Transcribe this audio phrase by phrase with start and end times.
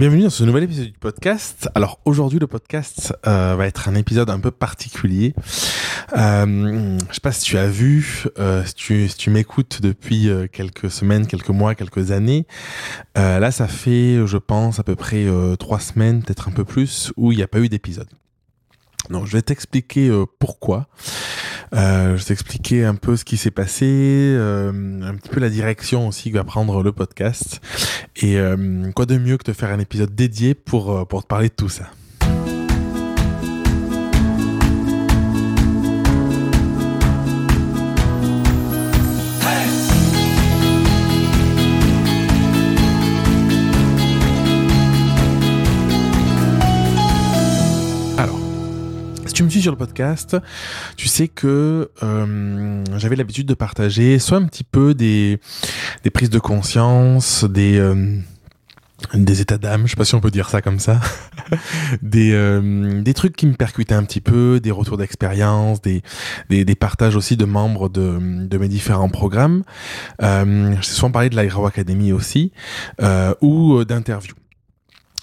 [0.00, 1.68] Bienvenue dans ce nouvel épisode du podcast.
[1.74, 5.34] Alors aujourd'hui le podcast euh, va être un épisode un peu particulier.
[6.16, 10.30] Euh, je sais pas si tu as vu, euh, si tu, si tu m'écoutes depuis
[10.30, 12.46] euh, quelques semaines, quelques mois, quelques années.
[13.14, 15.26] Là ça fait je pense à peu près
[15.58, 18.08] trois semaines, peut-être un peu plus, où il n'y a pas eu d'épisode.
[19.10, 20.88] Donc je vais t'expliquer euh, pourquoi.
[21.72, 24.70] Euh, je vais t'expliquer un peu ce qui s'est passé, euh,
[25.02, 27.60] un petit peu la direction aussi que va prendre le podcast.
[28.16, 31.48] Et euh, quoi de mieux que de faire un épisode dédié pour, pour te parler
[31.48, 31.90] de tout ça.
[49.40, 50.36] Tu me suis sur le podcast,
[50.98, 55.40] tu sais que euh, j'avais l'habitude de partager soit un petit peu des,
[56.04, 58.18] des prises de conscience, des, euh,
[59.14, 61.00] des états d'âme, je sais pas si on peut dire ça comme ça,
[62.02, 66.02] des, euh, des trucs qui me percutaient un petit peu, des retours d'expérience, des,
[66.50, 69.62] des, des partages aussi de membres de, de mes différents programmes.
[70.22, 72.52] Euh, J'ai souvent parlé de la Academy aussi,
[73.40, 74.34] ou d'interviews.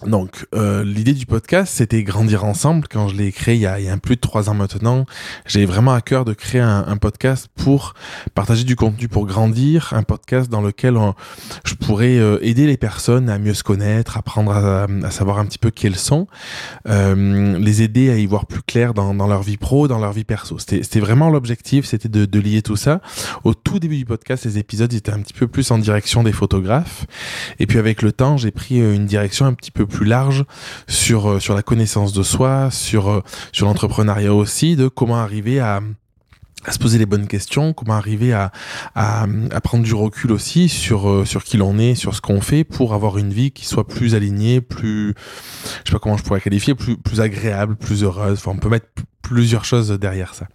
[0.05, 2.87] Donc, euh, l'idée du podcast, c'était grandir ensemble.
[2.87, 5.05] Quand je l'ai créé il y, a, il y a plus de trois ans maintenant,
[5.47, 7.95] j'ai vraiment à cœur de créer un, un, podcast pour
[8.35, 11.15] partager du contenu pour grandir, un podcast dans lequel on,
[11.65, 15.45] je pourrais euh, aider les personnes à mieux se connaître, apprendre à, à savoir un
[15.45, 16.27] petit peu qui elles sont,
[16.87, 20.13] euh, les aider à y voir plus clair dans, dans leur vie pro, dans leur
[20.13, 20.59] vie perso.
[20.59, 23.01] C'était vraiment l'objectif, c'était de, de lier tout ça.
[23.43, 26.33] Au tout début du podcast, les épisodes étaient un petit peu plus en direction des
[26.33, 27.07] photographes.
[27.57, 30.45] Et puis avec le temps, j'ai pris euh, une direction un petit peu plus large
[30.87, 35.59] sur euh, sur la connaissance de soi, sur euh, sur l'entrepreneuriat aussi, de comment arriver
[35.59, 35.81] à
[36.65, 38.51] à se poser les bonnes questions, comment arriver à,
[38.95, 42.41] à, à prendre du recul aussi sur euh, sur qui l'on est, sur ce qu'on
[42.41, 45.13] fait pour avoir une vie qui soit plus alignée, plus
[45.83, 48.39] je sais pas comment je pourrais qualifier, plus plus agréable, plus heureuse.
[48.39, 48.87] Enfin, on peut mettre
[49.21, 50.47] plusieurs choses derrière ça.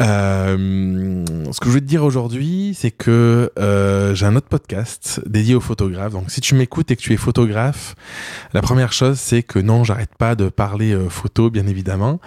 [0.00, 5.20] Euh, ce que je veux te dire aujourd'hui, c'est que euh, j'ai un autre podcast
[5.26, 6.12] dédié aux photographes.
[6.12, 7.94] Donc, si tu m'écoutes et que tu es photographe,
[8.54, 12.20] la première chose, c'est que non, j'arrête pas de parler euh, photo, bien évidemment.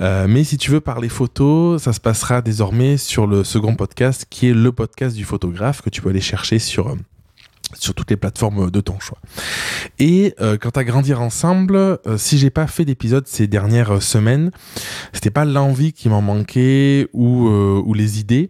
[0.00, 4.26] Euh, mais si tu veux parler photo, ça se passera désormais sur le second podcast,
[4.30, 6.96] qui est le podcast du photographe que tu peux aller chercher sur
[7.74, 9.18] sur toutes les plateformes de ton choix.
[9.98, 14.00] Et euh, quant à grandir ensemble, euh, si j'ai pas fait d'épisode ces dernières euh,
[14.00, 14.50] semaines,
[15.12, 18.48] c'était pas l'envie qui m'en manquait ou euh, ou les idées,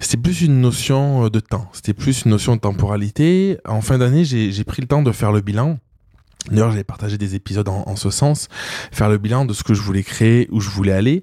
[0.00, 3.58] c'était plus une notion euh, de temps, c'était plus une notion de temporalité.
[3.66, 5.78] En fin d'année, j'ai pris le temps de faire le bilan.
[6.50, 8.48] D'ailleurs, j'avais partagé des épisodes en, ce sens,
[8.92, 11.22] faire le bilan de ce que je voulais créer, où je voulais aller,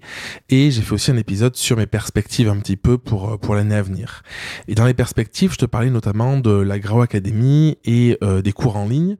[0.50, 3.76] et j'ai fait aussi un épisode sur mes perspectives un petit peu pour pour l'année
[3.76, 4.24] à venir.
[4.68, 8.52] Et dans les perspectives, je te parlais notamment de la Grau Academy et euh, des
[8.52, 9.18] cours en ligne,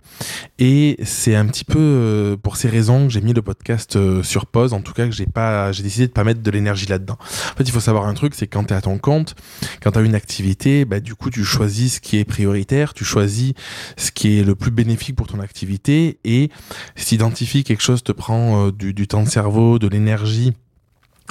[0.60, 4.24] et c'est un petit peu euh, pour ces raisons que j'ai mis le podcast euh,
[4.24, 6.86] sur pause, en tout cas que j'ai pas, j'ai décidé de pas mettre de l'énergie
[6.86, 7.18] là-dedans.
[7.20, 9.36] En fait, il faut savoir un truc, c'est quand tu es à ton compte,
[9.82, 13.06] quand tu as une activité, bah, du coup, tu choisis ce qui est prioritaire, tu
[13.06, 13.54] choisis
[13.98, 16.50] ce qui est le plus bénéfique pour ton activité et
[16.96, 20.54] s'identifier quelque chose te prend euh, du temps de cerveau, de l'énergie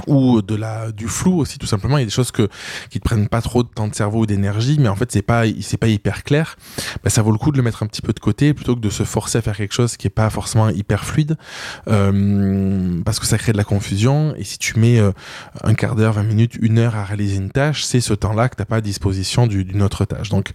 [0.07, 1.99] ou de la du flou aussi tout simplement.
[1.99, 2.49] Il y a des choses que
[2.91, 5.23] qui te prennent pas trop de temps de cerveau ou d'énergie mais en fait c'est
[5.23, 6.57] pas c'est pas hyper clair.
[7.03, 8.81] Bah, ça vaut le coup de le mettre un petit peu de côté plutôt que
[8.81, 11.37] de se forcer à faire quelque chose qui est pas forcément hyper fluide.
[11.89, 14.35] Euh, parce que ça crée de la confusion.
[14.37, 15.13] Et si tu mets euh,
[15.63, 18.49] un quart d'heure 20 minutes une heure à réaliser une tâche c'est ce temps là
[18.49, 20.29] que t'as pas à disposition d'une autre tâche.
[20.29, 20.51] Donc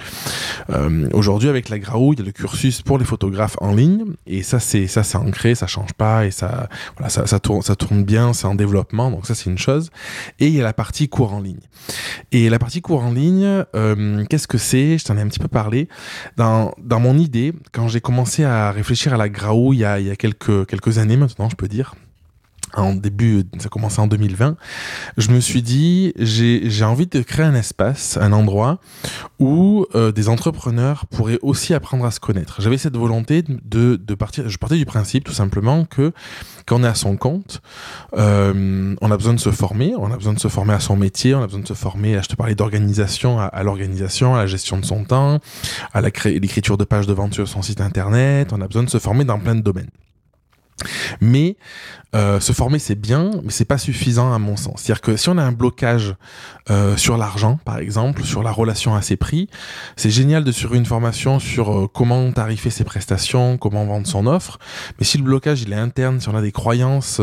[0.69, 4.03] euh, aujourd'hui avec la Graou il y a le cursus pour les photographes en ligne.
[4.27, 6.25] Et ça c'est ça c'est ancré ça change pas.
[6.25, 9.11] Et ça voilà ça, ça tourne ça tourne bien c'est en développement.
[9.11, 9.89] Donc ça c'est une chose.
[10.39, 11.59] Et il y a la partie cours en ligne.
[12.31, 14.97] Et la partie cours en ligne, euh, qu'est-ce que c'est?
[14.97, 15.87] Je t'en ai un petit peu parlé.
[16.37, 19.99] Dans, dans mon idée, quand j'ai commencé à réfléchir à la Graou il y a,
[19.99, 21.95] il y a quelques, quelques années maintenant, je peux dire,
[22.75, 24.55] en début, ça a commencé en 2020,
[25.17, 28.79] je me suis dit, j'ai envie de créer un espace, un endroit
[29.39, 32.61] où euh, des entrepreneurs pourraient aussi apprendre à se connaître.
[32.61, 36.11] J'avais cette volonté de, de partir, je partais du principe tout simplement que
[36.65, 37.61] quand on est à son compte,
[38.17, 40.95] euh, on a besoin de se former, on a besoin de se former à son
[40.95, 44.35] métier, on a besoin de se former, à, je te parlais d'organisation, à, à l'organisation,
[44.35, 45.39] à la gestion de son temps,
[45.93, 48.99] à l'écriture de pages de vente sur son site internet, on a besoin de se
[48.99, 49.89] former dans plein de domaines.
[51.21, 51.57] Mais
[52.15, 54.81] euh, se former c'est bien, mais c'est pas suffisant à mon sens.
[54.81, 56.15] C'est-à-dire que si on a un blocage
[56.71, 59.47] euh, sur l'argent, par exemple, sur la relation à ses prix,
[59.95, 64.25] c'est génial de suivre une formation sur euh, comment tarifer ses prestations, comment vendre son
[64.25, 64.57] offre.
[64.97, 67.21] Mais si le blocage il est interne, si on a des croyances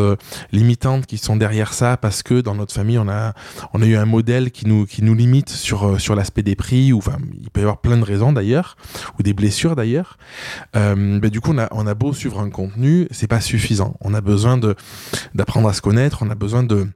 [0.53, 3.35] limitantes qui sont derrière ça, parce que dans notre famille on a
[3.73, 6.93] on a eu un modèle qui nous qui nous limite sur sur l'aspect des prix,
[6.93, 8.77] ou enfin il peut y avoir plein de raisons d'ailleurs,
[9.19, 10.17] ou des blessures d'ailleurs.
[10.75, 13.97] Ben, du coup on a on a beau suivre un contenu, c'est pas suffisant.
[14.01, 14.59] On a besoin
[15.35, 16.89] d'apprendre à se connaître, on a besoin de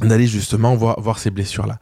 [0.00, 1.78] d'aller justement voir, voir ces blessures-là.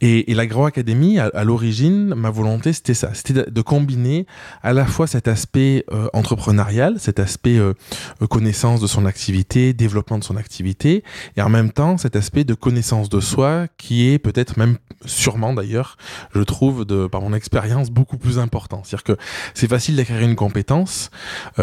[0.00, 3.10] Et, et l'Agro Academy, à, l'origine, ma volonté, c'était ça.
[3.14, 4.26] C'était de, combiner
[4.62, 7.72] à la fois cet aspect euh, entrepreneurial, cet aspect euh,
[8.20, 11.02] euh, connaissance de son activité, développement de son activité,
[11.36, 14.76] et en même temps cet aspect de connaissance de soi qui est peut-être même,
[15.06, 15.96] sûrement d'ailleurs,
[16.34, 18.82] je trouve, de, par mon expérience, beaucoup plus important.
[18.84, 19.16] C'est-à-dire que
[19.54, 21.10] c'est facile d'acquérir une compétence,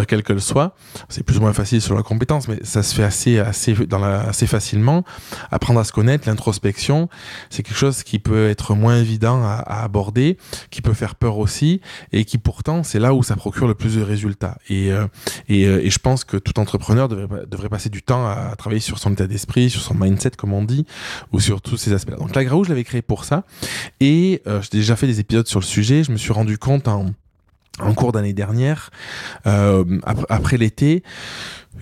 [0.07, 0.75] quelle qu'elle soit.
[1.09, 4.01] C'est plus ou moins facile sur la compétence, mais ça se fait assez, assez, dans
[4.01, 5.03] assez facilement.
[5.51, 7.09] Apprendre à connaître, l'introspection,
[7.49, 10.37] c'est quelque chose qui peut être moins évident à, aborder,
[10.69, 13.95] qui peut faire peur aussi, et qui pourtant, c'est là où ça procure le plus
[13.95, 14.57] de résultats.
[14.69, 15.05] Et, euh,
[15.49, 18.99] euh, et, je pense que tout entrepreneur devrait, devrait passer du temps à, travailler sur
[18.99, 20.85] son état d'esprit, sur son mindset, comme on dit,
[21.31, 22.17] ou sur tous ces aspects-là.
[22.17, 23.43] Donc la Graou, je l'avais créé pour ça,
[23.99, 26.87] et euh, j'ai déjà fait des épisodes sur le sujet, je me suis rendu compte
[26.87, 27.11] en
[27.79, 28.91] en cours d'année dernière,
[29.45, 31.03] après l'été,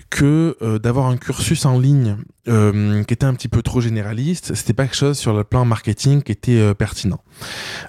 [0.08, 2.16] que d'avoir un cursus en ligne
[2.48, 5.66] euh, qui était un petit peu trop généraliste, c'était pas quelque chose sur le plan
[5.66, 7.20] marketing qui était euh, pertinent.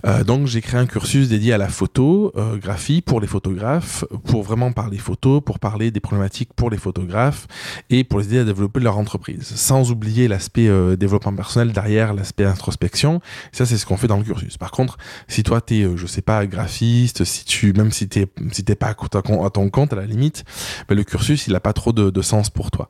[0.06, 4.74] Euh, donc j'ai créé un cursus dédié à la photographie pour les photographes, pour vraiment
[4.74, 7.48] parler photo, pour parler des problématiques pour les photographes
[7.90, 12.44] et pour les aider à développer leur entreprise, sans oublier l'aspect développement personnel derrière l'aspect
[12.44, 13.22] introspection.
[13.54, 14.58] Ça c'est ce qu'on fait dans le cursus.
[14.58, 14.98] Par contre,
[15.30, 18.90] si toi t'es, je sais pas, graphiste, si tu, même si t'es, si t'es pas
[18.90, 20.44] à ton compte à la limite,
[20.90, 22.90] ben, le cursus il a pas trop de, sens pour toi.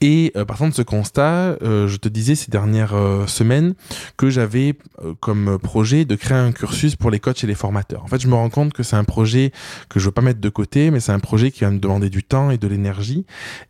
[0.00, 3.74] Et par contre ce constat, euh, je te disais ces dernières euh, semaines
[4.16, 4.74] que j'avais
[5.04, 8.04] euh, comme projet de créer un cursus pour les coachs et les formateurs.
[8.04, 9.52] En fait, je me rends compte que c'est un projet
[9.88, 12.10] que je veux pas mettre de côté, mais c'est un projet qui va me demander
[12.10, 13.26] du temps et de l'énergie.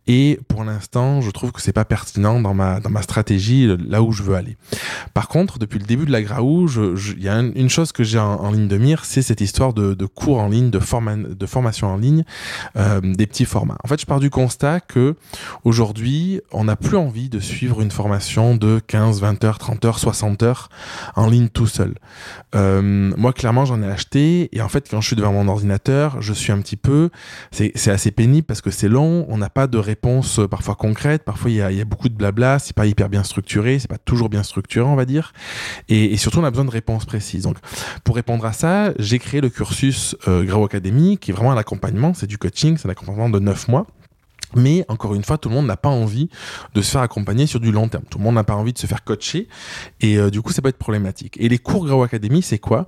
[0.07, 4.03] Et pour l'instant, je trouve que c'est pas pertinent dans ma dans ma stratégie là
[4.03, 4.57] où je veux aller.
[5.15, 6.69] Par contre, depuis le début de la Graou,
[7.17, 9.95] il y a une chose que j'ai en, ligne de mire, c'est cette histoire de,
[9.95, 12.25] de, cours en ligne, de, forma de formation en ligne,
[12.75, 13.79] des petits formats.
[13.85, 15.15] En fait, je pars du constat que
[15.65, 16.18] aujourd'hui,
[16.53, 20.43] on n'a plus envie de suivre une formation de 15, 20 heures, 30 heures, 60
[20.43, 20.69] heures
[21.17, 21.94] en ligne tout seul.
[22.55, 26.20] Euh, moi, clairement, j'en ai acheté et en fait, quand je suis devant mon ordinateur,
[26.23, 27.11] je suis un petit peu,
[27.50, 31.25] c'est assez pénible parce que c'est long, on n'a pas de réponse euh, parfois concrète,
[31.25, 34.29] parfois il y a, beaucoup de blabla, c'est pas hyper bien structuré, c'est pas toujours
[34.29, 35.32] bien structuré, on va dire,
[35.88, 37.43] et, et, surtout on a besoin de réponses précises.
[37.43, 37.56] Donc,
[38.05, 41.56] pour répondre à ça, j'ai créé le cursus euh, Grau Academy, qui est vraiment un
[41.56, 43.87] accompagnement, c'est du coaching, c'est un accompagnement de 9 mois
[44.55, 46.29] mais encore une fois, tout le monde n'a pas envie
[46.75, 48.05] de se faire accompagner sur du long terme.
[48.09, 49.49] Tout le monde n'a pas envie de se faire coacher.
[50.00, 51.37] Et euh, du coup, ça peut être problématique.
[51.39, 52.87] Et les cours Grow Academy, c'est quoi?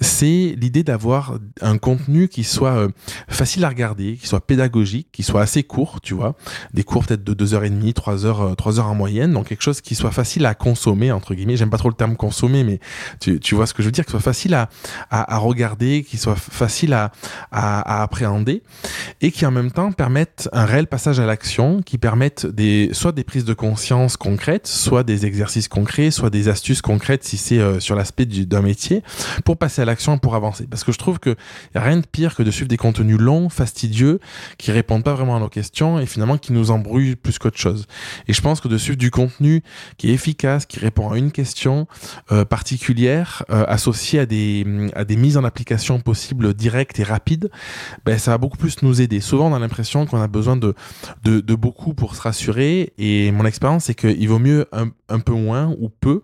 [0.00, 2.88] C'est l'idée d'avoir un contenu qui soit euh,
[3.28, 6.36] facile à regarder, qui soit pédagogique, qui soit assez court, tu vois.
[6.72, 9.32] Des cours peut-être de 2h30, 3 heures, 3 euh, heures en moyenne.
[9.32, 11.56] Donc quelque chose qui soit facile à consommer, entre guillemets.
[11.56, 12.78] J'aime pas trop le terme consommer, mais
[13.20, 14.68] tu, tu vois ce que je veux dire, qui soit facile à,
[15.10, 17.10] à, à regarder, qui soit facile à,
[17.50, 18.62] à, à appréhender
[19.20, 23.12] et qui en même temps permette un réel passage à l'action qui permettent des, soit
[23.12, 27.60] des prises de conscience concrètes, soit des exercices concrets, soit des astuces concrètes si c'est
[27.60, 29.02] euh, sur l'aspect d'un métier,
[29.46, 30.66] pour passer à l'action, pour avancer.
[30.68, 31.18] Parce que je trouve
[31.74, 34.20] a rien de pire que de suivre des contenus longs, fastidieux,
[34.58, 37.86] qui répondent pas vraiment à nos questions et finalement qui nous embrouillent plus qu'autre chose.
[38.28, 39.62] Et je pense que de suivre du contenu
[39.96, 41.86] qui est efficace, qui répond à une question
[42.32, 47.50] euh, particulière, euh, associée à des, à des mises en application possibles directes et rapides,
[48.04, 49.22] ben, ça va beaucoup plus nous aider.
[49.22, 50.74] Souvent, on a l'impression qu'on a besoin de
[51.24, 52.92] de, beaucoup pour se rassurer.
[52.98, 56.22] Et mon expérience, c'est qu'il vaut mieux un, peu moins ou peu,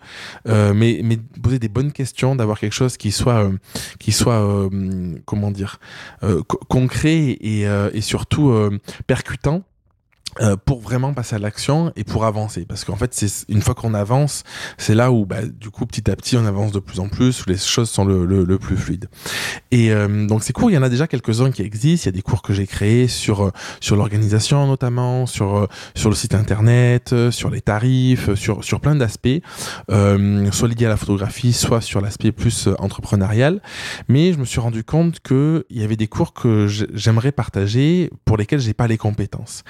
[0.49, 3.52] euh, mais, mais poser des bonnes questions, d'avoir quelque chose qui soit, euh,
[3.99, 5.78] qui soit euh, comment dire,
[6.68, 8.52] concret et, et surtout
[9.06, 9.62] percutant
[10.40, 12.64] euh, pour vraiment passer à l'action et pour avancer.
[12.66, 14.45] Parce qu'en fait c'est une fois qu'on avance
[14.76, 17.42] c'est là où bah, du coup petit à petit on avance de plus en plus
[17.42, 19.09] où les choses sont le, le, le plus fluides.
[19.71, 22.04] Et euh, donc ces cours il y en a déjà quelques-uns qui existent.
[22.04, 26.11] Il y a des cours que j'ai créés sur euh, sur l'organisation notamment sur sur
[26.11, 29.28] le site internet sur les tarifs sur sur plein d'aspects
[29.88, 33.61] soit liés à la photographie soit sur l'aspect plus entrepreneurial.
[34.09, 38.11] Mais je me suis rendu compte que il y avait des cours que j'aimerais partager
[38.25, 39.64] pour lesquels j'ai pas les compétences.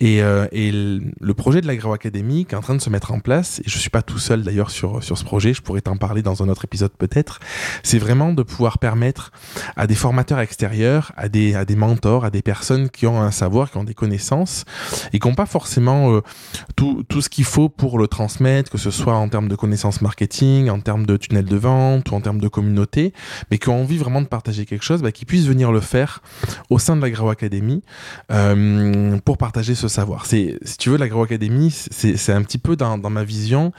[0.00, 3.12] Et Et, et le projet de l'Agro Academy qui est en train de se mettre
[3.12, 5.80] en place, et je suis pas tout seul d'ailleurs sur, sur ce projet, je pourrais
[5.80, 7.40] t'en parler dans un autre épisode peut-être,
[7.82, 9.32] c'est vraiment de pouvoir permettre
[9.76, 13.30] à des formateurs extérieurs, à des, à des mentors, à des personnes qui ont un
[13.30, 14.64] savoir, qui ont des connaissances,
[15.12, 16.20] et qui n'ont pas forcément
[16.76, 20.00] tout, tout ce qu'il faut pour le transmettre, que ce soit en termes de connaissances
[20.00, 23.12] marketing, en termes de tunnel de vente ou en termes de communauté,
[23.50, 26.22] mais qui ont envie vraiment de partager quelque chose, bah, qui puissent venir le faire
[26.70, 27.82] au sein de l'Agro Academy
[28.30, 30.26] euh, pour partager ce savoir.
[30.26, 33.72] C'est, si tu veux, l'Agro Academy, c'est un petit peu dans, ma vision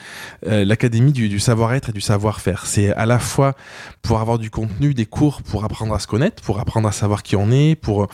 [0.48, 2.66] euh, l'académie du, savoir-être et du savoir-faire.
[2.66, 3.56] C'est à la fois
[4.02, 7.22] pour avoir du contenu, des cours pour apprendre à se connaître, pour apprendre à savoir
[7.24, 8.08] qui on est, pour,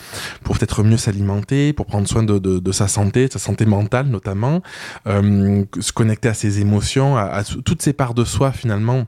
[0.43, 4.61] pour peut-être mieux s'alimenter, pour prendre soin de, sa santé, de sa santé mentale notamment,
[5.07, 9.05] euh, se connecter à ses émotions, à, à toutes ces parts de soi finalement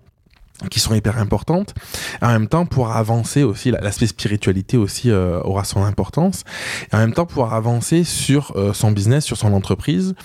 [0.70, 1.74] qui sont hyper importantes.
[2.22, 6.43] En même temps, pour avancer aussi, l'aspect spiritualité aussi euh, aura son importance.
[6.91, 10.15] Et en même temps, pouvoir avancer sur euh, son business, sur son entreprise,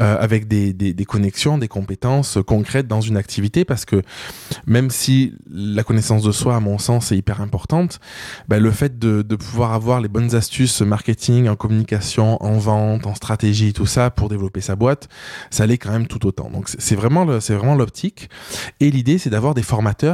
[0.00, 4.02] euh, avec des, des, connexions, des compétences concrètes dans une activité, parce que
[4.66, 8.00] même si la connaissance de soi, à mon sens, est hyper importante,
[8.48, 13.06] bah, le fait de, de pouvoir avoir les bonnes astuces marketing, en communication, en vente,
[13.06, 15.08] en stratégie, tout ça, pour développer sa boîte,
[15.50, 16.50] ça l'est quand même tout autant.
[16.50, 17.24] Donc c'est vraiment,
[17.74, 18.28] l'optique.
[18.80, 19.62] Et l'idée, c'est d'avoir des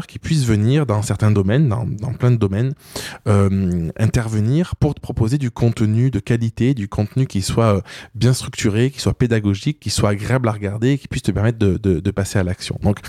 [0.06, 2.75] qui puissent venir dans certains domaines, dans, dans plein de domaines,
[3.28, 7.80] euh, intervenir pour te proposer du contenu de qualité, du contenu qui soit euh,
[8.14, 12.11] bien structuré, qui soit pédagogique, qui soit agréable à regarder, qui puisse te permettre de
[12.11, 12.78] passer à l'action.
[12.82, 13.00] Donc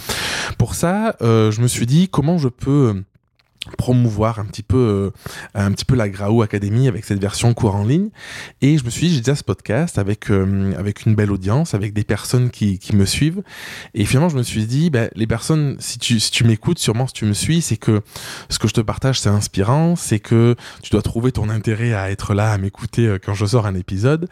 [0.58, 3.04] pour ça, euh, je me suis dit comment je peux
[3.78, 5.12] promouvoir un petit peu euh,
[5.54, 8.10] un petit peu la Graou Academy avec cette version cours en ligne.
[8.62, 11.74] Et je me suis dit j'ai déjà ce podcast avec euh, avec une belle audience
[11.74, 13.42] avec des personnes qui, qui me suivent.
[13.94, 17.08] Et finalement je me suis dit ben, les personnes si tu si tu m'écoutes sûrement
[17.08, 18.02] si tu me suis c'est que
[18.50, 22.12] ce que je te partage c'est inspirant c'est que tu dois trouver ton intérêt à
[22.12, 24.30] être là à m'écouter euh, quand je sors un épisode.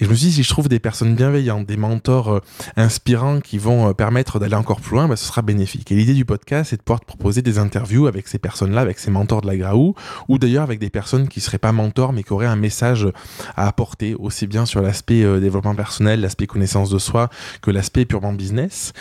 [0.00, 2.40] Et je me suis dit si je trouve des personnes bienveillantes des mentors
[2.76, 5.92] inspirants qui vont permettre d'aller encore plus loin ben, ce sera bénéfique.
[5.92, 8.80] Et l'idée du podcast c'est de pouvoir te proposer des interviews avec ces personnes là
[8.80, 9.94] avec ses mentors de la Graou,
[10.28, 13.08] ou d'ailleurs avec des personnes qui seraient pas mentors mais qui auraient un message
[13.56, 17.28] à apporter aussi bien sur l'aspect euh, développement personnel, l'aspect connaissance de soi
[17.62, 18.92] que l'aspect purement business.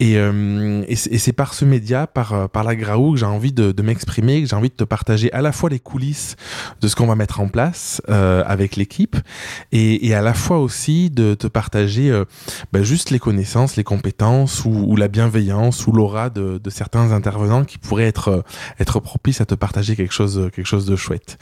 [0.00, 3.82] Et, euh, c'est par ce média, par, euh, par la Graou, que j'ai envie de,
[3.82, 6.36] m'exprimer, que j'ai envie de te partager à la fois les coulisses
[6.80, 9.16] de ce qu'on va mettre en place avec l'équipe
[9.72, 12.10] et, à la fois aussi de te partager
[12.72, 17.64] bah, juste les connaissances, les compétences ou, la bienveillance ou l'aura de, de certains intervenants
[17.64, 18.44] qui pourraient être,
[18.80, 21.38] être propices à te partager quelque chose, quelque chose de chouette.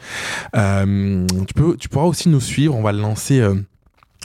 [0.55, 3.41] Euh, tu, peux, tu pourras aussi nous suivre, on va le lancer.
[3.41, 3.57] Euh,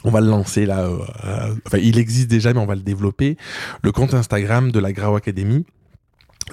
[0.04, 3.38] on va le lancer là, euh, enfin il existe déjà mais on va le développer,
[3.84, 5.64] le compte Instagram de la Grau Academy.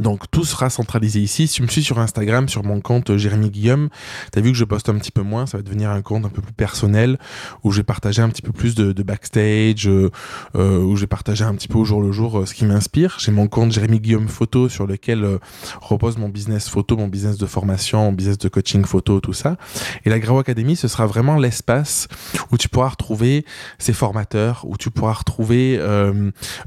[0.01, 1.47] Donc tout sera centralisé ici.
[1.49, 3.89] Si tu me suis sur Instagram, sur mon compte euh, Jérémy Guillaume,
[4.33, 6.25] tu as vu que je poste un petit peu moins, ça va devenir un compte
[6.25, 7.19] un peu plus personnel,
[7.65, 10.11] où je vais partager un petit peu plus de, backstage, euh,
[10.55, 12.65] euh, où je vais partager un petit peu au jour le jour euh, ce qui
[12.65, 13.17] m'inspire.
[13.19, 15.39] J'ai mon compte Jérémy Guillaume Photo, sur lequel
[15.81, 19.57] repose mon business photo, mon business de formation, mon business de coaching photo, tout ça.
[20.05, 22.09] Et la Grau Academy, ce sera vraiment l'espace
[22.51, 23.45] où tu pourras retrouver
[23.79, 25.79] ces formateurs, où tu pourras retrouver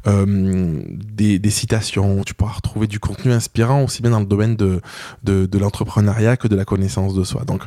[0.05, 4.55] des, des citations, où tu pourras retrouver du contenu inspirant aussi bien dans le domaine
[4.55, 4.81] de,
[5.23, 7.43] de, l'entrepreneuriat que de la connaissance de soi.
[7.45, 7.63] Donc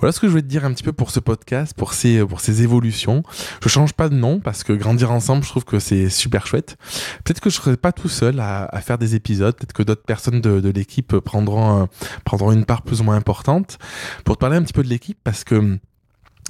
[0.00, 2.24] voilà ce que je voulais te dire un petit peu pour ce podcast, pour ces,
[2.24, 3.22] pour ces évolutions.
[3.62, 6.76] Je change pas de nom parce que grandir ensemble, je trouve que c'est super chouette.
[7.24, 10.40] Peut-être que je serai pas tout seul à, faire des épisodes, peut-être que d'autres personnes
[10.40, 11.88] de, l'équipe prendront,
[12.24, 13.78] prendront une part plus ou moins importante.
[14.24, 15.78] Pour te parler un petit peu de l'équipe parce que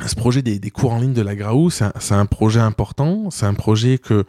[0.06, 3.30] ce projet des, cours en ligne de la Graou, c'est un, projet important.
[3.30, 4.24] C'est un projet que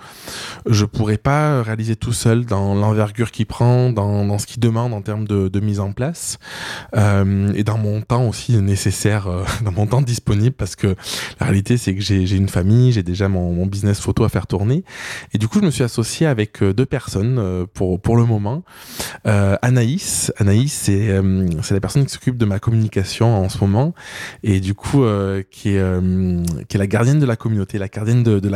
[0.66, 5.02] je pourrais pas réaliser tout seul dans l'envergure qu'il prend, dans, ce qu'il demande en
[5.02, 6.40] termes de, mise en place
[6.96, 10.96] euh, et dans mon temps aussi nécessaire, euh, dans mon temps disponible parce que
[11.40, 14.84] la réalité c'est que j'ai une famille, j'ai déjà mon, business photo à faire tourner
[15.34, 18.26] et du coup je me suis associé avec euh, deux personnes euh, pour pour le
[18.26, 18.64] moment.
[19.26, 21.22] Anaïs, Anaïs c'est
[21.62, 23.94] c'est la personne qui s'occupe de ma communication en ce moment
[24.44, 25.04] et du coup
[25.68, 28.50] euh, qui est la gardienne de la communauté, la gardienne de, de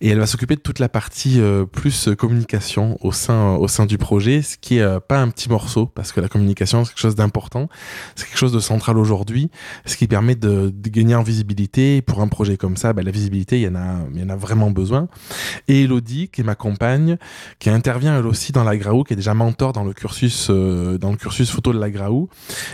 [0.00, 3.86] et elle va s'occuper de toute la partie euh, plus communication au sein, au sein
[3.86, 6.90] du projet, ce qui est euh, pas un petit morceau, parce que la communication c'est
[6.92, 7.68] quelque chose d'important,
[8.16, 9.50] c'est quelque chose de central aujourd'hui,
[9.86, 12.02] ce qui permet de, gagner en visibilité.
[12.02, 14.36] Pour un projet comme ça, bah, la visibilité, il y en a, y en a
[14.36, 15.08] vraiment besoin.
[15.68, 17.16] Et Elodie, qui est ma compagne,
[17.58, 21.10] qui intervient elle aussi dans la Graou, qui est déjà mentor dans le cursus, dans
[21.10, 22.28] le cursus photo de la Graou,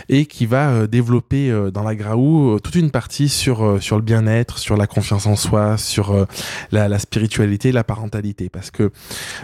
[0.09, 4.59] et qui va développer dans la Graou toute une partie sur, euh, sur le bien-être,
[4.59, 6.25] sur la confiance en soi, sur euh,
[6.71, 8.49] la, spiritualité, la parentalité.
[8.49, 8.91] Parce que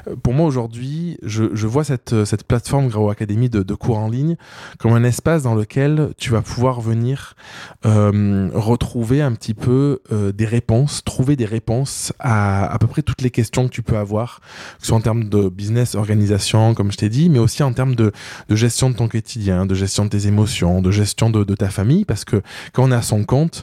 [0.07, 4.35] euh, pour moi aujourd'hui, je, vois cette, cette plateforme Grau Academy de, cours en ligne
[4.77, 7.35] comme un espace dans lequel tu vas pouvoir venir
[7.83, 13.31] retrouver un petit peu des réponses, trouver des réponses à à peu près toutes les
[13.31, 14.41] questions que tu peux avoir,
[14.77, 17.73] que ce soit en termes de business, organisation, comme je t'ai dit, mais aussi en
[17.73, 18.11] termes de,
[18.49, 21.69] de gestion de ton quotidien, de gestion de tes émotions, de gestion de, de ta
[21.69, 22.41] famille, parce que
[22.73, 23.62] quand on est à son compte,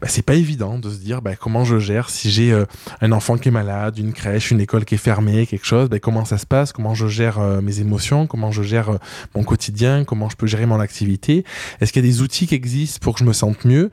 [0.00, 2.64] bah, c'est pas évident de se dire bah, comment je gère si j'ai euh,
[3.00, 5.98] un enfant qui est malade, une crèche, une école qui est fermée, quelque chose, bah,
[5.98, 8.98] comment ça se passe, comment je gère euh, mes émotions, comment je gère euh,
[9.34, 11.44] mon quotidien, comment je peux gérer mon activité,
[11.80, 13.90] est-ce qu'il y a des outils qui existent pour que je me sente mieux,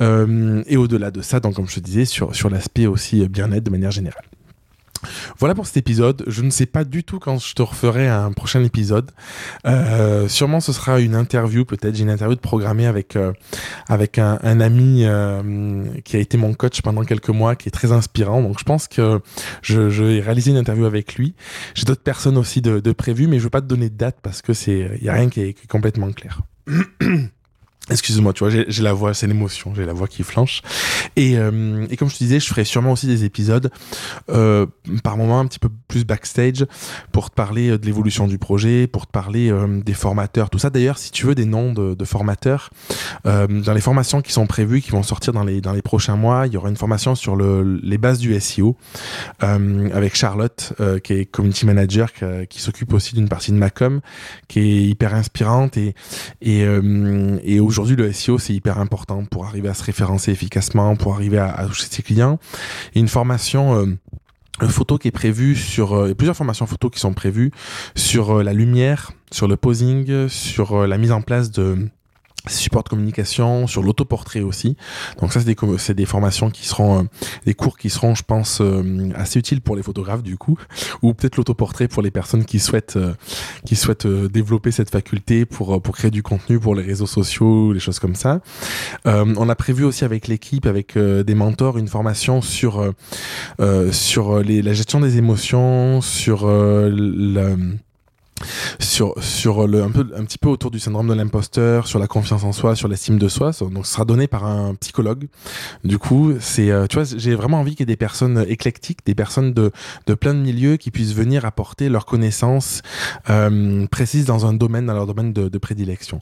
[0.00, 3.70] et au-delà de ça, donc comme je te disais, sur, sur l'aspect aussi bien-être de
[3.70, 4.24] manière générale.
[5.38, 6.24] Voilà pour cet épisode.
[6.26, 9.12] Je ne sais pas du tout quand je te referai un prochain épisode.
[9.66, 11.94] Euh, sûrement ce sera une interview, peut-être.
[11.94, 13.32] J'ai une interview de programmée avec euh,
[13.88, 17.92] avec un, ami euh, qui a été mon coach pendant quelques mois, qui est très
[17.92, 18.42] inspirant.
[18.42, 19.20] Donc je pense que
[19.62, 21.34] je, vais réaliser une interview avec lui.
[21.74, 24.18] J'ai d'autres personnes aussi de, de prévues, mais je veux pas te donner de date
[24.20, 26.40] parce que c'est il y a rien qui est complètement clair.
[27.90, 30.60] Excuse-moi, tu vois, j'ai la voix, c'est l'émotion, j'ai la voix qui flanche.
[31.16, 33.70] Et, euh, et, comme je te disais, je ferai sûrement aussi des épisodes
[34.30, 34.66] euh,
[35.02, 36.66] par moment un petit peu plus backstage
[37.12, 40.58] pour te parler euh, de l'évolution du projet, pour te parler euh, des formateurs, tout
[40.58, 40.68] ça.
[40.68, 42.70] D'ailleurs, si tu veux des noms de, de formateurs,
[43.26, 46.16] euh, dans les formations qui sont prévues, qui vont sortir dans les, dans les prochains
[46.16, 48.76] mois, il y aura une formation sur le, les bases du SEO
[49.42, 52.12] euh, avec Charlotte, qui est community manager,
[52.48, 54.00] qui, s'occupe aussi d'une partie de Macom,
[54.48, 55.94] qui est hyper inspirante et,
[56.42, 56.64] et,
[57.44, 61.14] et aujourd'hui, aujourd'hui, le SEO, c'est hyper important pour arriver à se référencer efficacement, pour
[61.14, 62.40] arriver à, toucher ses clients.
[62.96, 67.52] Une formation euh, photo qui est prévue sur euh, plusieurs formations photo qui sont prévues
[67.94, 71.88] sur euh, la lumière, sur le posing, sur la mise en place de
[72.46, 74.76] support de communication, sur l'autoportrait aussi.
[75.20, 77.02] Donc ça, c'est des, des, formations qui seront, euh,
[77.44, 80.58] des cours qui seront, je pense, euh, assez utiles pour les photographes du coup,
[81.02, 83.14] ou peut-être l'autoportrait pour les personnes qui souhaitent, euh,
[83.66, 87.80] qui souhaitent développer cette faculté pour, pour créer du contenu pour les réseaux sociaux, les
[87.80, 88.40] choses comme ça.
[89.04, 92.92] on a prévu aussi avec l'équipe, avec des mentors, une formation sur,
[93.90, 97.78] sur les, la gestion des émotions, sur le
[98.78, 102.06] sur sur le un peu un petit peu autour du syndrome de l'imposteur, sur la
[102.06, 103.52] confiance en soi, sur l'estime de soi.
[103.60, 105.28] Donc ce sera donné par un psychologue.
[105.84, 109.00] Du coup, c'est euh, tu vois, j'ai vraiment envie qu'il y ait des personnes éclectiques,
[109.04, 109.70] des personnes de
[110.06, 112.82] de plein de milieux qui puissent venir apporter leurs connaissances
[113.30, 116.20] euh, précises dans un domaine dans leur domaine de, de prédilection.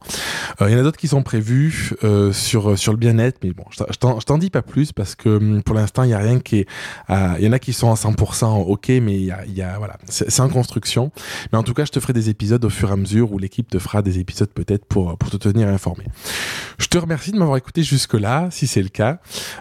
[0.61, 3.53] Euh, il y en a d'autres qui sont prévus euh, sur sur le bien-être, mais
[3.53, 6.41] bon, je t'en dis pas plus parce que hum, pour l'instant il y a rien
[6.41, 6.69] qui est
[7.09, 9.79] il y en a qui sont à 100% ok, mais il y a, y a
[9.79, 11.11] voilà, c'est en construction.
[11.53, 13.69] Mais en tout cas, je te des épisodes au fur et à mesure où l'équipe
[13.69, 16.05] te fera des épisodes peut-être pour, pour te tenir informé.
[16.79, 19.21] Je te remercie de m'avoir écouté jusque-là, si c'est le cas.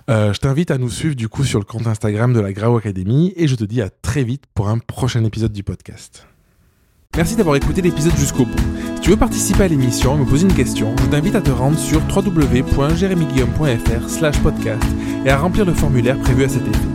[0.10, 2.78] Euh, je t'invite à nous suivre du coup sur le compte Instagram de la Grau
[2.78, 6.28] Academy et je te dis à très vite pour un prochain épisode du podcast.
[7.16, 8.60] Merci d'avoir écouté l'épisode jusqu'au bout.
[8.96, 11.52] Si tu veux participer à l'émission et me poser une question, je t'invite à te
[11.52, 14.84] rendre sur www.jeremyguillaume.fr slash podcast
[15.26, 16.95] et à remplir le formulaire prévu à cet effet.